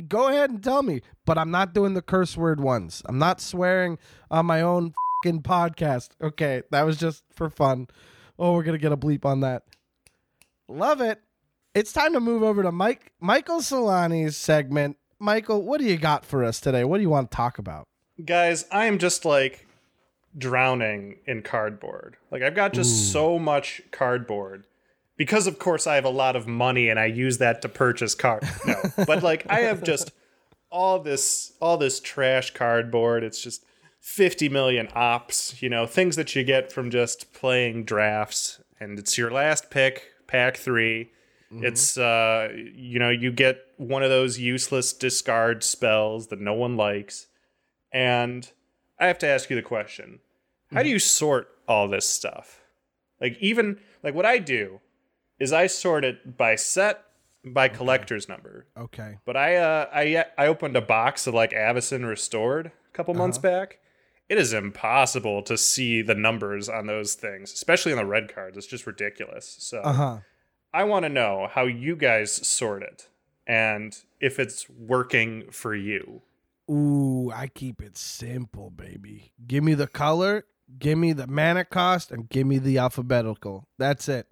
[0.08, 1.01] go ahead and tell me.
[1.25, 3.01] But I'm not doing the curse word ones.
[3.05, 3.97] I'm not swearing
[4.29, 6.10] on my own fing podcast.
[6.21, 7.88] Okay, that was just for fun.
[8.38, 9.63] Oh, we're gonna get a bleep on that.
[10.67, 11.20] Love it.
[11.76, 14.97] It's time to move over to Mike Michael Solani's segment.
[15.20, 16.84] Michael, what do you got for us today?
[16.84, 17.88] What do you want to talk about?
[18.24, 19.67] Guys, I am just like
[20.38, 22.17] drowning in cardboard.
[22.32, 24.65] Like I've got just so much cardboard.
[25.15, 28.15] Because of course I have a lot of money and I use that to purchase
[28.15, 28.43] card.
[28.65, 28.76] No.
[29.05, 30.11] but like I have just
[30.72, 33.24] all this all this trash cardboard.
[33.24, 33.63] It's just
[33.99, 39.17] 50 million ops, you know, things that you get from just playing drafts and it's
[39.17, 41.11] your last pick, pack 3.
[41.52, 46.78] It's uh you know, you get one of those useless discard spells that no one
[46.78, 47.28] likes.
[47.91, 48.50] And
[49.00, 50.20] I have to ask you the question.
[50.72, 52.62] How do you sort all this stuff?
[53.20, 54.80] Like even like what I do
[55.39, 57.04] is I sort it by set
[57.43, 58.68] by collector's number.
[58.78, 59.18] Okay.
[59.26, 63.38] But I uh I I opened a box of like Avacyn Restored a couple months
[63.38, 63.80] back,
[64.28, 68.58] it is impossible to see the numbers on those things, especially on the red cards.
[68.58, 69.56] It's just ridiculous.
[69.60, 70.18] So Uh huh.
[70.74, 73.07] I want to know how you guys sort it
[73.47, 76.22] and if it's working for you.
[76.70, 79.32] Ooh, I keep it simple, baby.
[79.47, 80.45] Give me the color,
[80.78, 83.67] give me the mana cost, and give me the alphabetical.
[83.80, 84.28] That's it.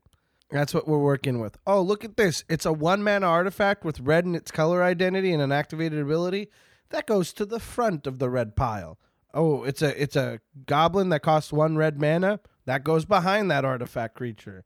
[0.52, 1.58] That's what we're working with.
[1.66, 2.44] Oh, look at this.
[2.48, 6.50] It's a one mana artifact with red in its color identity and an activated ability.
[6.90, 9.00] That goes to the front of the red pile.
[9.34, 12.40] Oh, it's a it's a goblin that costs one red mana.
[12.66, 14.64] That goes behind that artifact creature.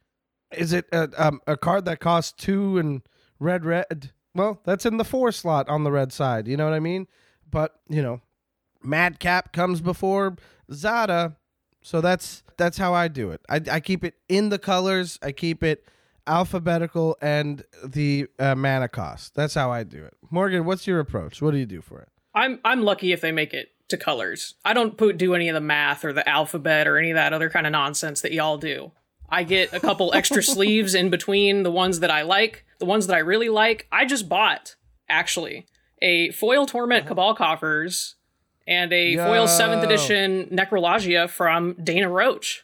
[0.54, 3.02] Is it a, um, a card that costs two and
[3.40, 4.12] red red?
[4.34, 6.48] Well, that's in the four slot on the red side.
[6.48, 7.08] You know what I mean?
[7.50, 8.22] But you know,
[8.84, 10.38] Madcap comes before
[10.72, 11.36] Zada,
[11.82, 13.42] so that's that's how I do it.
[13.50, 15.20] I, I keep it in the colors.
[15.22, 15.86] I keep it
[16.28, 19.36] alphabetical and the uh, mana cost.
[19.36, 20.16] That's how I do it.
[20.30, 21.42] Morgan, what's your approach?
[21.42, 22.10] What do you do for it?
[22.34, 24.56] I'm I'm lucky if they make it to colors.
[24.64, 27.50] I don't do any of the math or the alphabet or any of that other
[27.50, 28.92] kind of nonsense that y'all do.
[29.32, 33.08] I get a couple extra sleeves in between the ones that I like, the ones
[33.08, 33.88] that I really like.
[33.92, 34.76] I just bought
[35.10, 35.68] actually
[36.02, 37.10] a foil torment uh-huh.
[37.10, 38.16] cabal coffers
[38.68, 42.64] and a foil seventh edition necrologia from Dana Roach.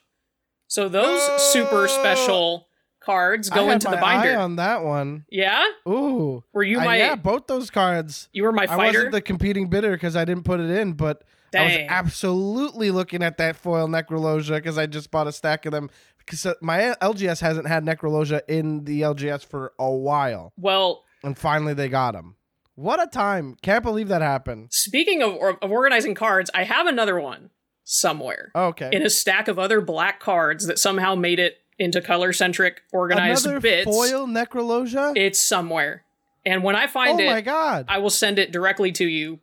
[0.68, 2.68] So those super special
[3.00, 4.32] cards go into the binder.
[4.32, 5.26] eye on that one.
[5.30, 8.28] yeah, Ooh, were you I- my yeah, both those cards.
[8.34, 11.24] you were my I wasn't the competing bidder because I didn't put it in, but
[11.56, 15.72] I was absolutely looking at that foil Necrologia because I just bought a stack of
[15.72, 15.90] them.
[16.28, 21.38] Because uh, my LGS hasn't had Necrologia in the LGS for a while, well, and
[21.38, 22.36] finally they got him.
[22.76, 23.56] What a time!
[23.62, 24.68] Can't believe that happened.
[24.72, 27.52] Speaking of, of organizing cards, I have another one
[27.86, 32.02] somewhere oh, Okay, in a stack of other black cards that somehow made it into
[32.02, 33.86] color centric organized another bits.
[33.86, 35.14] foil Necrologia.
[35.16, 36.04] It's somewhere.
[36.46, 37.86] And when I find oh find my it, god!
[37.88, 39.40] I will send it directly to you,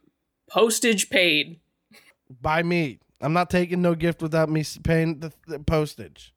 [0.51, 1.61] postage paid.
[2.43, 6.34] By me, I'm not taking no gift without me paying the, the postage.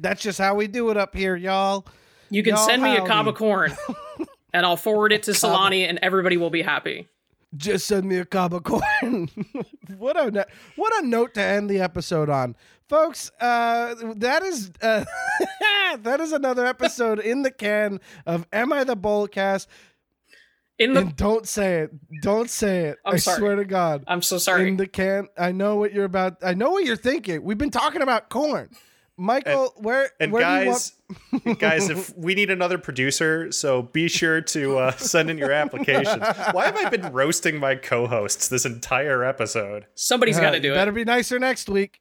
[0.00, 1.86] That's just how we do it up here, y'all.
[2.30, 3.74] You can Y'all send me a cob of corn,
[4.52, 7.08] and I'll forward it to Solani, and everybody will be happy.
[7.56, 9.28] just send me a cob of corn.
[9.96, 10.46] what a
[10.76, 12.54] what a note to end the episode on,
[12.88, 13.30] folks.
[13.40, 15.04] Uh, that is uh,
[16.02, 19.66] that is another episode in the can of Am I the Bolcast?
[20.78, 21.90] In the, And don't say it.
[22.22, 22.98] Don't say it.
[23.04, 23.38] I'm I sorry.
[23.38, 24.04] swear to God.
[24.06, 24.68] I'm so sorry.
[24.68, 25.26] In the can.
[25.36, 26.36] I know what you're about.
[26.42, 27.42] I know what you're thinking.
[27.42, 28.68] We've been talking about corn.
[29.20, 30.92] Michael, where And where do you want
[31.44, 35.50] guys, guys, if we need another producer, so be sure to uh, send in your
[35.50, 36.22] applications.
[36.52, 39.86] Why have I been roasting my co-hosts this entire episode?
[39.94, 40.76] Somebody's got to Uh, do you it.
[40.76, 42.00] Better be nicer next week.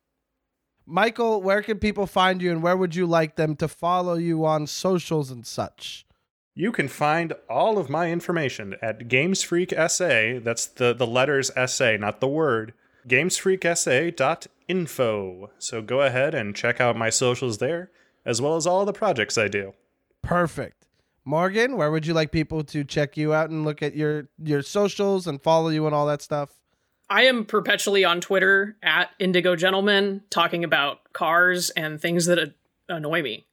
[0.86, 4.46] Michael, where can people find you and where would you like them to follow you
[4.46, 6.06] on socials and such?
[6.54, 10.40] You can find all of my information at GamesFreak SA.
[10.44, 12.74] That's the, the letters SA, not the word.
[14.70, 15.52] GamesFreakSA.info.
[15.58, 17.92] So go ahead and check out my socials there,
[18.26, 19.74] as well as all the projects I do.
[20.22, 20.86] Perfect.
[21.26, 24.62] Morgan, where would you like people to check you out and look at your your
[24.62, 26.52] socials and follow you and all that stuff?
[27.10, 32.54] I am perpetually on Twitter at Indigo Gentleman talking about cars and things that a-
[32.90, 33.46] annoy me.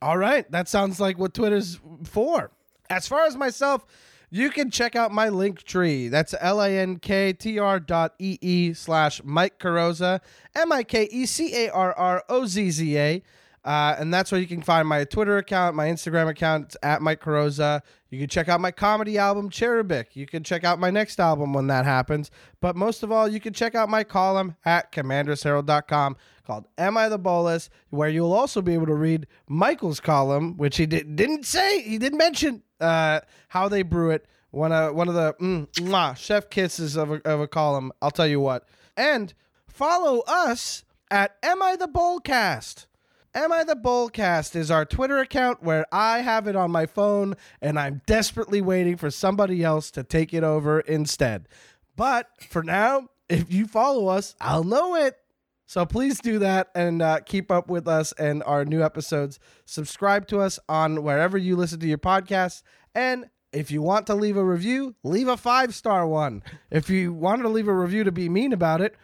[0.00, 2.50] All right, that sounds like what Twitter's for.
[2.90, 3.86] As far as myself,
[4.34, 6.08] you can check out my link tree.
[6.08, 10.18] That's L-A-N-K-T-R dot E-E slash Mike Carrozza,
[10.56, 13.22] M-I-K-E-C-A-R-R-O-Z-Z-A.
[13.64, 16.64] Uh, and that's where you can find my Twitter account, my Instagram account.
[16.64, 17.82] It's at Mike Carrozza.
[18.10, 20.06] You can check out my comedy album, Cherubic.
[20.14, 22.32] You can check out my next album when that happens.
[22.60, 26.16] But most of all, you can check out my column at commandersherald.com
[26.46, 30.76] called Am I the Bolas, where you'll also be able to read Michael's column, which
[30.76, 34.26] he did, didn't say, he didn't mention uh, how they brew it.
[34.50, 37.92] One, uh, one of the mm, mwah, chef kisses of a, of a column.
[38.00, 38.68] I'll tell you what.
[38.96, 39.34] And
[39.66, 42.86] follow us at Am I the Bolcast.
[43.34, 47.34] Am I the Bolcast is our Twitter account where I have it on my phone
[47.60, 51.48] and I'm desperately waiting for somebody else to take it over instead.
[51.96, 55.16] But for now, if you follow us, I'll know it.
[55.66, 59.38] So please do that and uh, keep up with us and our new episodes.
[59.64, 62.62] Subscribe to us on wherever you listen to your podcasts.
[62.94, 66.42] And if you want to leave a review, leave a five star one.
[66.70, 68.94] If you wanted to leave a review to be mean about it,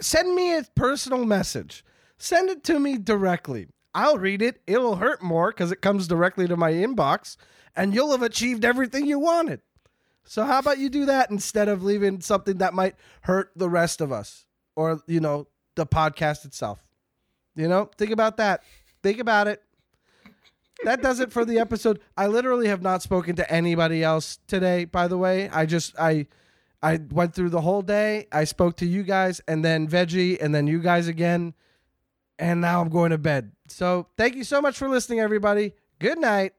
[0.00, 1.84] send me a personal message.
[2.18, 3.66] Send it to me directly.
[3.94, 4.60] I'll read it.
[4.66, 7.36] It'll hurt more because it comes directly to my inbox,
[7.74, 9.62] and you'll have achieved everything you wanted.
[10.24, 14.00] So how about you do that instead of leaving something that might hurt the rest
[14.00, 15.46] of us or you know
[15.80, 16.84] the podcast itself?
[17.56, 18.62] You know, think about that.
[19.02, 19.62] Think about it.
[20.84, 22.00] That does it for the episode.
[22.16, 24.84] I literally have not spoken to anybody else today.
[24.84, 26.26] By the way, I just I
[26.82, 28.26] I went through the whole day.
[28.32, 31.54] I spoke to you guys and then Veggie and then you guys again.
[32.38, 33.52] And now I'm going to bed.
[33.68, 35.74] So thank you so much for listening, everybody.
[35.98, 36.54] Good night.